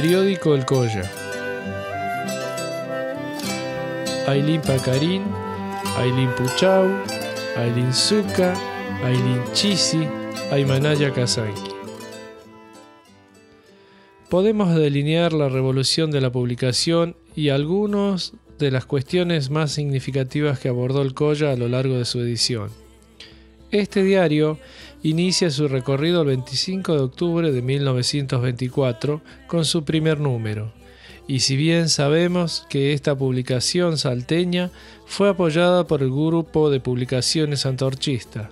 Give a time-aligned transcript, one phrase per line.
[0.00, 1.10] Periódico El Colla.
[4.28, 5.24] Ailín Pacarín,
[5.96, 6.86] Ailín Puchau,
[7.56, 8.54] Ailín Zuca,
[9.02, 10.06] Ailín Chisi,
[10.52, 11.72] Aymanaya Kazanki.
[14.28, 20.68] Podemos delinear la revolución de la publicación y algunas de las cuestiones más significativas que
[20.68, 22.70] abordó el Colla a lo largo de su edición.
[23.72, 24.60] Este diario
[25.02, 30.72] inicia su recorrido el 25 de octubre de 1924 con su primer número,
[31.26, 34.70] y si bien sabemos que esta publicación salteña
[35.06, 38.50] fue apoyada por el grupo de publicaciones antorchista,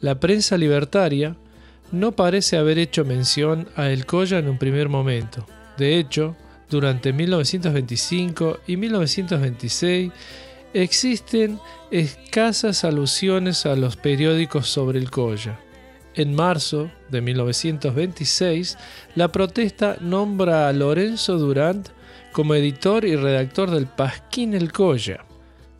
[0.00, 1.36] la prensa libertaria
[1.92, 5.46] no parece haber hecho mención a El Colla en un primer momento.
[5.76, 6.36] De hecho,
[6.70, 10.12] durante 1925 y 1926
[10.74, 11.58] existen
[11.90, 15.58] escasas alusiones a los periódicos sobre el Colla.
[16.14, 18.76] En marzo de 1926,
[19.14, 21.88] la protesta nombra a Lorenzo Durant
[22.32, 25.24] como editor y redactor del Pasquín El Colla.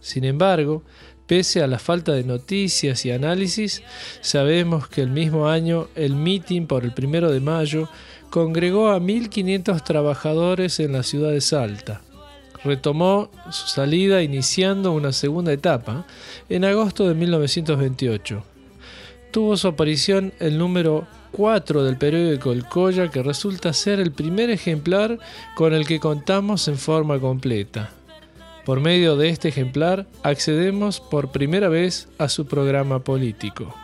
[0.00, 0.84] Sin embargo,
[1.26, 3.82] pese a la falta de noticias y análisis,
[4.20, 7.88] sabemos que el mismo año el mitin por el primero de mayo
[8.30, 12.02] congregó a 1.500 trabajadores en la ciudad de Salta
[12.64, 16.06] retomó su salida iniciando una segunda etapa
[16.48, 18.42] en agosto de 1928.
[19.30, 24.50] Tuvo su aparición el número 4 del periódico El Colla, que resulta ser el primer
[24.50, 25.18] ejemplar
[25.54, 27.90] con el que contamos en forma completa.
[28.64, 33.74] Por medio de este ejemplar accedemos por primera vez a su programa político.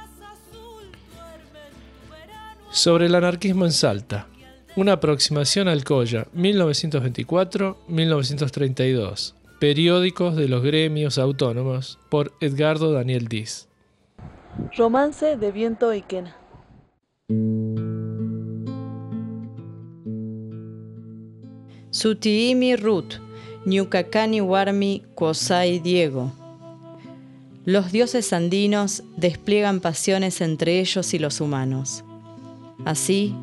[2.70, 4.27] Sobre el anarquismo en Salta.
[4.77, 9.34] Una aproximación al Colla, 1924-1932.
[9.61, 13.69] Periódicos de los gremios autónomos, por Edgardo Daniel Diz.
[14.77, 16.36] Romance de viento y quena.
[21.91, 23.21] Sutiimi Ruth,
[23.66, 26.32] Ñucacani Warmi Kosai Diego.
[27.65, 32.03] Los dioses andinos despliegan pasiones entre ellos y los humanos.
[32.84, 33.37] Así,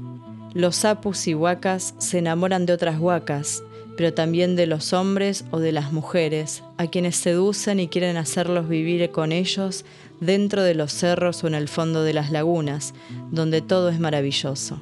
[0.54, 3.64] los sapus y huacas se enamoran de otras huacas,
[3.96, 8.68] pero también de los hombres o de las mujeres, a quienes seducen y quieren hacerlos
[8.68, 9.86] vivir con ellos
[10.20, 12.94] dentro de los cerros o en el fondo de las lagunas,
[13.32, 14.82] donde todo es maravilloso.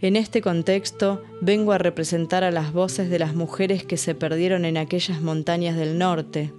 [0.00, 4.64] En este contexto vengo a representar a las voces de las mujeres que se perdieron
[4.64, 6.52] en aquellas montañas del norte,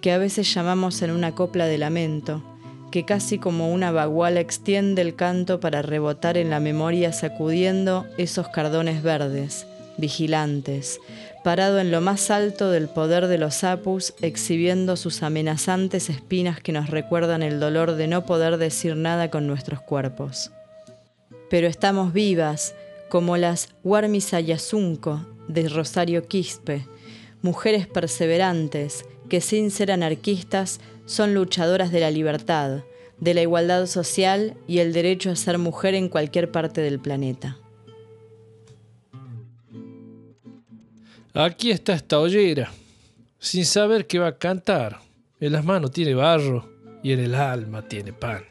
[0.00, 2.42] que a veces llamamos en una copla de lamento,
[2.90, 8.48] que casi como una baguala extiende el canto para rebotar en la memoria sacudiendo esos
[8.48, 11.00] cardones verdes, vigilantes,
[11.44, 16.72] parado en lo más alto del poder de los apus, exhibiendo sus amenazantes espinas que
[16.72, 20.50] nos recuerdan el dolor de no poder decir nada con nuestros cuerpos.
[21.48, 22.74] Pero estamos vivas,
[23.08, 23.68] como las
[24.32, 26.86] Ayasunco de Rosario Quispe,
[27.42, 32.84] mujeres perseverantes que sin ser anarquistas son luchadoras de la libertad,
[33.18, 37.58] de la igualdad social y el derecho a ser mujer en cualquier parte del planeta.
[41.34, 42.70] Aquí está esta ollera,
[43.40, 45.00] sin saber qué va a cantar.
[45.40, 46.68] En las manos tiene barro
[47.02, 48.44] y en el alma tiene pan.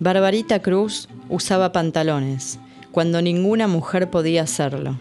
[0.00, 2.58] Barbarita Cruz usaba pantalones,
[2.90, 4.98] cuando ninguna mujer podía hacerlo.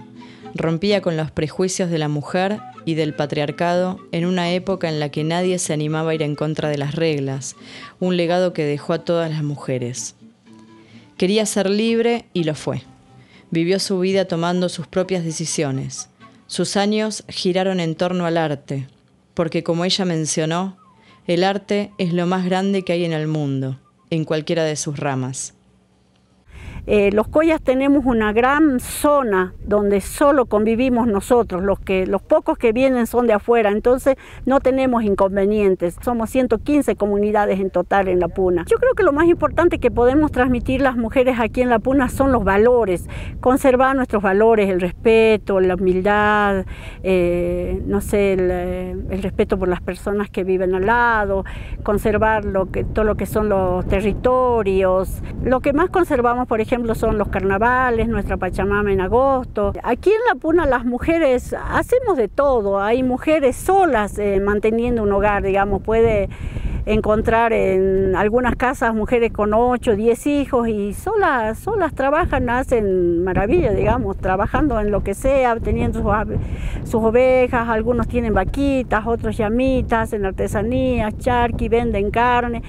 [0.53, 5.09] Rompía con los prejuicios de la mujer y del patriarcado en una época en la
[5.09, 7.57] que nadie se animaba a ir en contra de las reglas,
[7.99, 10.15] un legado que dejó a todas las mujeres.
[11.17, 12.83] Quería ser libre y lo fue.
[13.51, 16.07] Vivió su vida tomando sus propias decisiones.
[16.47, 18.87] Sus años giraron en torno al arte,
[19.33, 20.77] porque como ella mencionó,
[21.27, 23.81] el arte es lo más grande que hay en el mundo,
[24.11, 25.56] en cualquiera de sus ramas.
[26.89, 32.57] Eh, los Collas tenemos una gran zona donde solo convivimos nosotros, los, que, los pocos
[32.57, 35.97] que vienen son de afuera, entonces no tenemos inconvenientes.
[36.01, 38.63] Somos 115 comunidades en total en La Puna.
[38.69, 42.07] Yo creo que lo más importante que podemos transmitir las mujeres aquí en La Puna
[42.07, 43.09] son los valores,
[43.41, 46.65] conservar nuestros valores, el respeto, la humildad,
[47.03, 51.43] eh, no sé, eh, el, respeto por las personas que viven al lado,
[51.83, 52.45] conservar
[52.93, 55.21] todo lo que son los territorios.
[55.43, 59.73] Lo que más conservamos, por ejemplo, son los carnavales, nuestra Pachamama en agosto.
[59.83, 62.79] Aquí en La Puna las mujeres hacemos de todo.
[62.79, 66.29] Hay mujeres solas eh, manteniendo un hogar, digamos, puede
[66.85, 73.75] encontrar en algunas casas mujeres con 8, 10 hijos y solas, solas trabajan, hacen maravillas,
[73.75, 76.01] digamos, trabajando en lo que sea, teniendo
[76.83, 82.61] sus, ovejas, algunos tienen vaquitas, otros llamitas, en artesanías, charqui, venden carne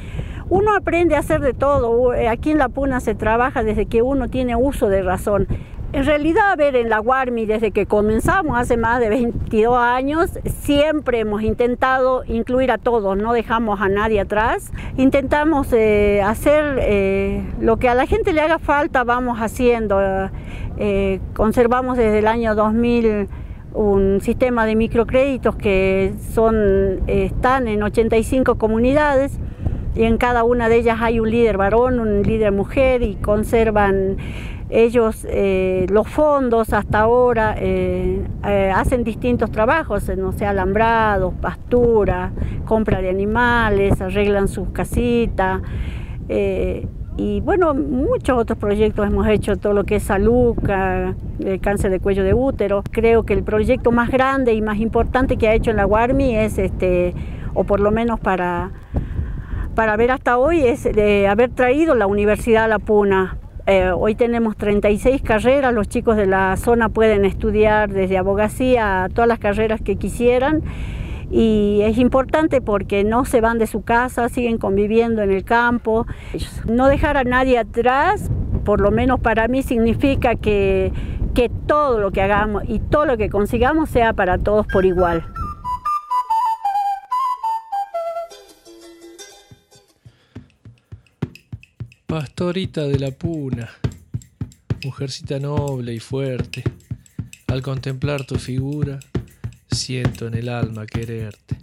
[0.50, 2.12] uno aprende a hacer de todo.
[2.28, 5.46] Aquí en La Puna se trabaja desde que uno tiene uso de razón.
[5.90, 10.38] En realidad, a ver, en la Guarmi, desde que comenzamos hace más de 22 años,
[10.44, 14.70] siempre hemos intentado incluir a todos, no dejamos a nadie atrás.
[14.98, 19.98] Intentamos eh, hacer eh, lo que a la gente le haga falta, vamos haciendo.
[20.76, 23.28] Eh, conservamos desde el año 2000
[23.72, 29.40] un sistema de microcréditos que son, están en 85 comunidades
[29.94, 34.16] y en cada una de ellas hay un líder varón, un líder mujer y conservan
[34.70, 42.32] ellos eh, los fondos hasta ahora eh, eh, hacen distintos trabajos, no sé, alambrados, pastura,
[42.66, 45.62] compra de animales, arreglan sus casitas.
[47.16, 50.54] y bueno, muchos otros proyectos hemos hecho, todo lo que es salud,
[51.62, 52.84] cáncer de cuello de útero.
[52.90, 56.36] Creo que el proyecto más grande y más importante que ha hecho en la Guarmi
[56.36, 57.14] es, este,
[57.54, 58.70] o por lo menos para,
[59.78, 60.88] para ver hasta hoy, es
[61.30, 63.38] haber traído la Universidad a La Puna
[63.68, 69.08] eh, hoy tenemos 36 carreras, los chicos de la zona pueden estudiar desde abogacía a
[69.08, 70.62] todas las carreras que quisieran
[71.30, 76.06] y es importante porque no se van de su casa, siguen conviviendo en el campo.
[76.66, 78.32] No dejar a nadie atrás,
[78.64, 80.90] por lo menos para mí, significa que,
[81.34, 85.22] que todo lo que hagamos y todo lo que consigamos sea para todos por igual.
[92.18, 93.70] Pastorita de la puna,
[94.82, 96.64] mujercita noble y fuerte,
[97.46, 98.98] al contemplar tu figura,
[99.70, 101.56] siento en el alma quererte.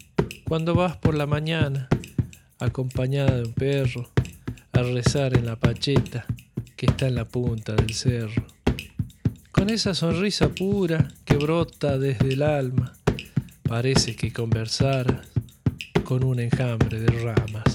[0.45, 1.89] Cuando vas por la mañana,
[2.57, 4.09] acompañada de un perro,
[4.71, 6.25] a rezar en la pacheta
[6.77, 8.45] que está en la punta del cerro,
[9.51, 12.93] con esa sonrisa pura que brota desde el alma,
[13.63, 15.27] parece que conversaras
[16.05, 17.74] con un enjambre de ramas.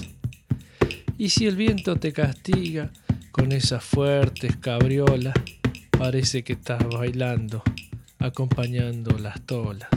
[1.21, 2.89] Y si el viento te castiga
[3.31, 5.35] con esas fuertes cabriolas,
[5.91, 7.61] parece que estás bailando,
[8.17, 9.87] acompañando las tolas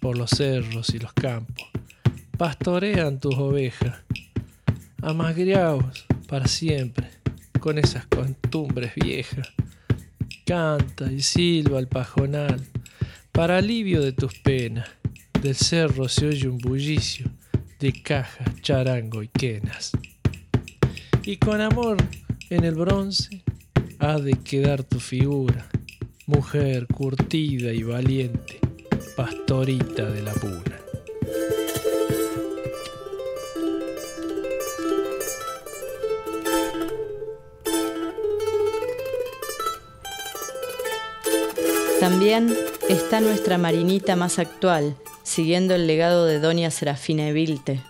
[0.00, 1.66] por los cerros y los campos.
[2.38, 3.98] Pastorean tus ovejas,
[5.02, 7.10] amagriaos para siempre,
[7.60, 9.50] con esas costumbres viejas.
[10.46, 12.66] Canta y silba el pajonal,
[13.30, 14.88] para alivio de tus penas.
[15.42, 17.26] Del cerro se oye un bullicio
[17.78, 19.92] de cajas, charango y quenas
[21.24, 21.96] y con amor
[22.50, 23.42] en el bronce
[23.98, 25.68] ha de quedar tu figura,
[26.26, 28.58] mujer curtida y valiente,
[29.16, 30.78] pastorita de la puna.
[42.00, 42.52] También
[42.88, 47.80] está nuestra marinita más actual, siguiendo el legado de Doña Serafina Evilte,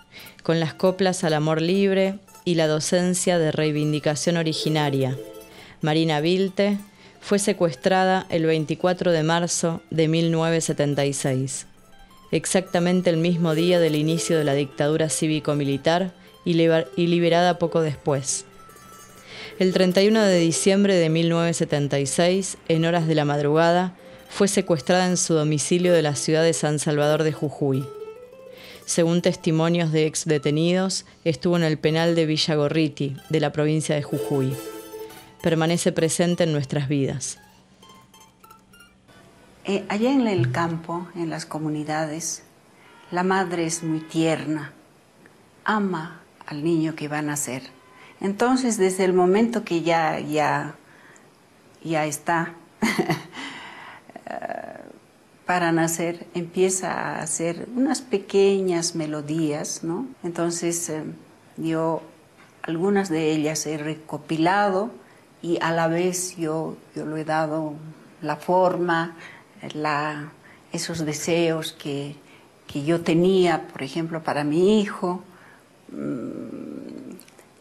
[0.42, 5.16] con las coplas al amor libre y la docencia de reivindicación originaria.
[5.80, 6.78] Marina Vilte
[7.20, 11.66] fue secuestrada el 24 de marzo de 1976,
[12.32, 16.12] exactamente el mismo día del inicio de la dictadura cívico-militar
[16.44, 16.54] y
[17.06, 18.44] liberada poco después.
[19.58, 23.94] El 31 de diciembre de 1976, en horas de la madrugada,
[24.28, 27.84] fue secuestrada en su domicilio de la ciudad de San Salvador de Jujuy.
[28.84, 34.02] Según testimonios de ex detenidos, estuvo en el penal de Villagorriti, de la provincia de
[34.02, 34.54] Jujuy.
[35.42, 37.38] Permanece presente en nuestras vidas.
[39.64, 42.42] Eh, allá en el campo, en las comunidades,
[43.12, 44.72] la madre es muy tierna,
[45.64, 47.62] ama al niño que va a nacer.
[48.20, 50.74] Entonces, desde el momento que ya, ya,
[51.84, 52.54] ya está
[55.46, 60.06] para nacer empieza a hacer unas pequeñas melodías, ¿no?
[60.22, 61.02] Entonces eh,
[61.56, 62.02] yo
[62.62, 64.90] algunas de ellas he recopilado
[65.42, 67.74] y a la vez yo, yo lo he dado
[68.20, 69.16] la forma,
[69.74, 70.32] la,
[70.72, 72.16] esos deseos que,
[72.66, 75.22] que yo tenía, por ejemplo, para mi hijo.
[75.90, 77.12] Mm,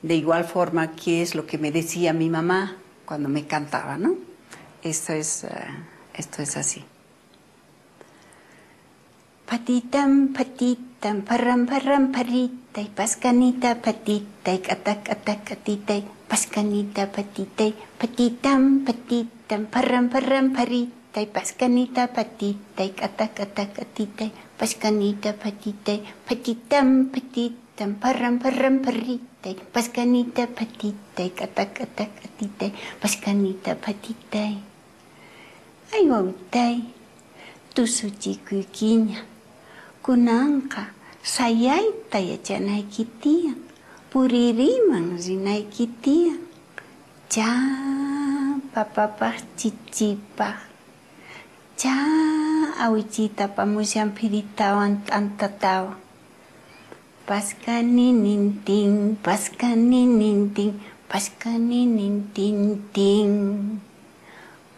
[0.03, 4.15] de igual forma, ¿qué es lo que me decía mi mamá cuando me cantaba, no?
[4.83, 5.49] Esto es, eh,
[6.13, 6.83] esto es así.
[9.51, 20.07] Patitam patitam param param paritai paskanita patitai atak atak atitai paskanita patitai patitam patitam param
[20.07, 30.47] param paritai paskanita patitai atak atak atitai paskanita patitai patitam patitam param param paritai paskanita
[30.47, 32.71] patitai atak atak atitai
[33.03, 34.63] paskanita patitai.
[35.91, 37.03] Ai wautai.
[37.71, 38.35] Tu suci
[40.01, 40.89] kunangka
[41.21, 43.53] sayai taya janai puriri
[44.09, 46.41] puririmang zinai kitian
[47.29, 47.53] ja
[48.73, 50.65] papa pa cicipa.
[51.77, 51.97] Ja
[52.81, 55.97] awicita pamusian piritawan antatau.
[57.25, 63.81] Paskani ninting paskani ninting paskani ninting paskani ninting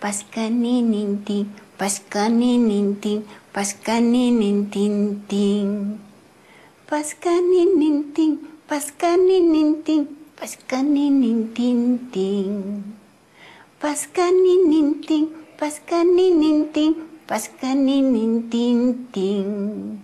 [0.03, 1.47] paskani ninting,
[1.79, 3.23] paskani ninting.
[3.53, 5.99] Paskanin ting ting.
[6.89, 8.39] Paskanin ting.
[8.65, 10.07] Paskanin ting.
[10.33, 12.97] Paskanin ting ting.
[13.79, 15.29] Paskanin ting.
[15.59, 16.95] Paskanin ting.
[17.29, 20.01] Paskanin ting ting.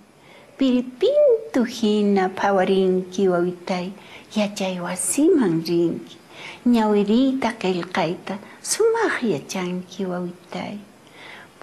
[0.53, 3.89] Pilipin tuhina pawarinki wawitai.
[4.37, 6.21] Yachay wasiman rinki.
[6.69, 8.37] Ñawirita kelkaita.
[8.61, 10.77] Sumak yachanki wawitai.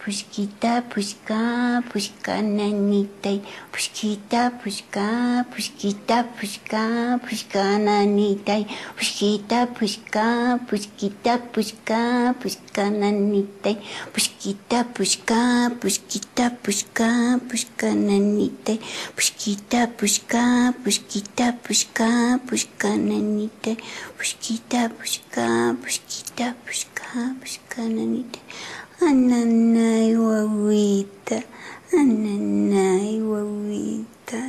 [0.06, 13.78] プシキタプシカプシカナニタイプシキタプシカプシキタプシカプシカナニタイプシキタプシカプシキタプシカプシカナニタイ
[14.12, 18.80] プシキタプシカプシキタプシカプシカナニタイ
[19.16, 23.76] プシキタプシカプシキタプシカプシカナニタイ
[24.16, 27.02] プシキタプシカプシキタプシカ
[27.40, 31.38] プシカナニタイ Ananay wawita,
[31.92, 34.42] ananay wawita.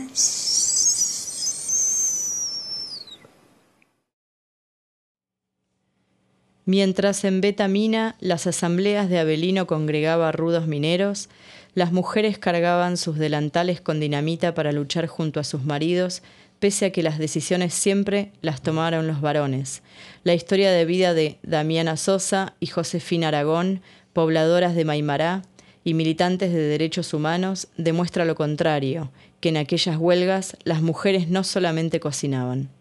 [6.65, 11.29] Mientras en Betamina las asambleas de Abelino congregaba rudos mineros,
[11.75, 16.23] las mujeres cargaban sus delantales con dinamita para luchar junto a sus maridos,
[16.57, 19.83] pese a que las decisiones siempre las tomaron los varones.
[20.23, 23.81] La historia de vida de Damiana Sosa y Josefina Aragón
[24.17, 25.43] pobladoras de Maimará
[25.83, 31.43] y militantes de derechos humanos demuestra lo contrario, que en aquellas huelgas las mujeres no
[31.43, 32.71] solamente cocinaban.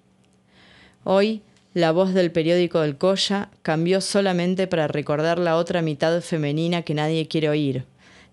[1.04, 1.42] Hoy,
[1.74, 6.94] la voz del periódico del Coya cambió solamente para recordar la otra mitad femenina que
[6.94, 7.84] nadie quiere oír,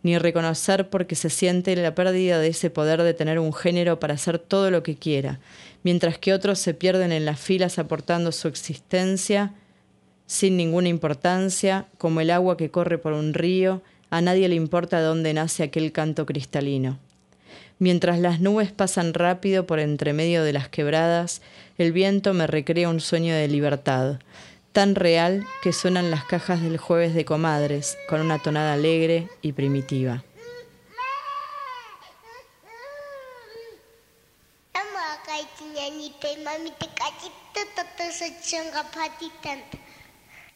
[0.01, 4.13] ni reconocer porque se siente la pérdida de ese poder de tener un género para
[4.13, 5.41] hacer todo lo que quiera,
[5.83, 9.53] mientras que otros se pierden en las filas aportando su existencia
[10.33, 14.99] sin ninguna importancia, como el agua que corre por un río, a nadie le importa
[14.99, 16.97] dónde nace aquel canto cristalino.
[17.77, 21.43] Mientras las nubes pasan rápido por entre medio de las quebradas,
[21.77, 24.19] el viento me recrea un sueño de libertad,
[24.71, 29.51] tan real que suenan las cajas del jueves de comadres, con una tonada alegre y
[29.51, 30.23] primitiva.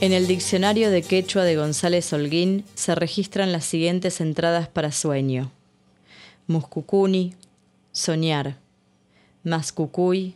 [0.00, 5.52] En el diccionario de quechua de González Holguín se registran las siguientes entradas para sueño.
[6.46, 7.34] Muscucuni,
[7.92, 8.58] soñar.
[9.44, 10.34] Mascucuy,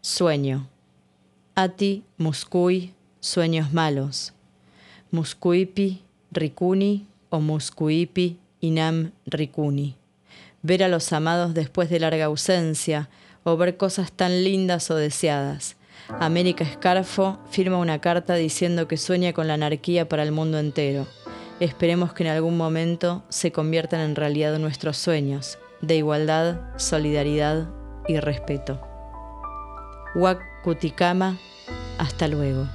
[0.00, 0.68] sueño.
[1.56, 4.32] Ati, muscuy, sueños malos.
[5.10, 9.96] Muscuipi, ricuni o muscuipi, inam, ricuni.
[10.62, 13.10] Ver a los amados después de larga ausencia
[13.42, 15.76] o ver cosas tan lindas o deseadas
[16.18, 21.06] América Escarfo firma una carta diciendo que sueña con la anarquía para el mundo entero.
[21.60, 27.68] Esperemos que en algún momento se conviertan en realidad nuestros sueños de igualdad, solidaridad
[28.08, 28.80] y respeto.
[30.14, 31.38] Huacuticama,
[31.98, 32.66] hasta luego.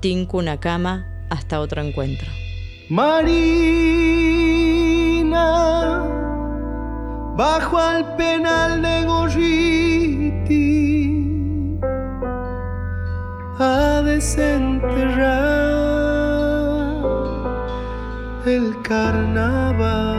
[0.00, 2.28] Tincunacama, hasta otro encuentro.
[2.88, 3.68] Marina,
[7.36, 9.98] bajo al penal de Gorriti
[13.58, 15.48] a desenterrar
[18.46, 20.16] el carnaval.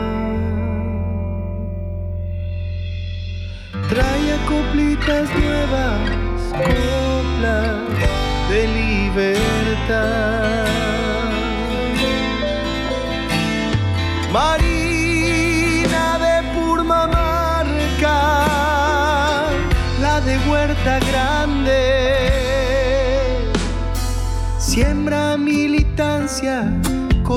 [3.88, 6.10] Trae coplitas nuevas,
[6.52, 7.76] coplas
[8.50, 10.20] de libertad.
[14.32, 14.69] María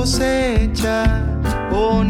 [0.04, 1.24] cosecha.
[1.72, 2.04] Oh,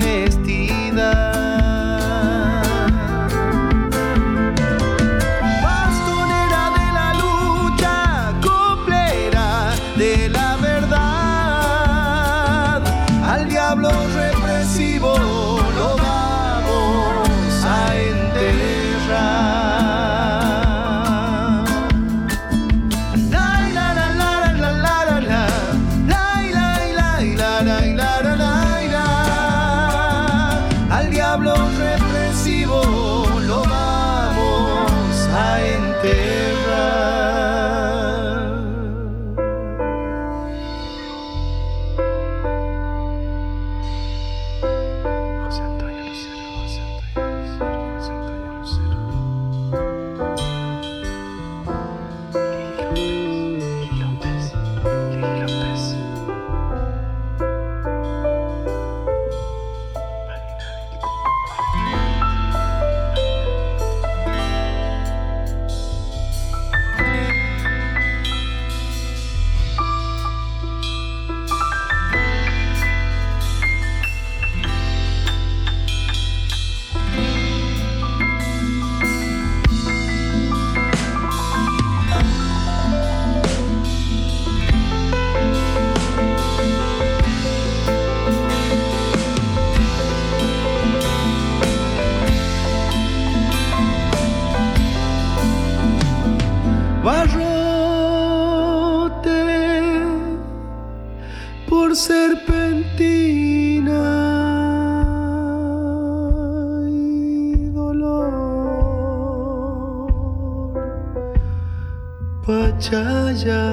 [112.85, 113.65] chaya.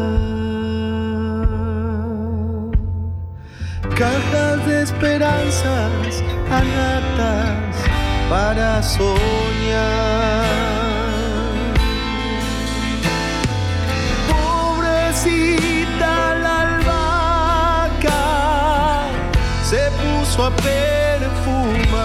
[3.99, 7.75] Cajas de esperanzas, anatas
[8.29, 9.11] para soñar.
[14.31, 18.23] Pobrecita la albahaca
[19.69, 22.01] se puso a perfumar.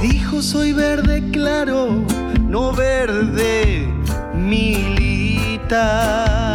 [0.00, 2.04] Dijo soy verde claro,
[2.48, 3.97] no verde
[4.48, 6.47] militar.